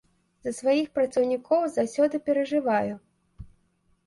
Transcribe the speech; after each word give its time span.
За 0.45 0.53
сваіх 0.59 0.87
працаўнікоў 0.95 1.67
заўсёды 1.75 2.15
перажываю. 2.31 2.93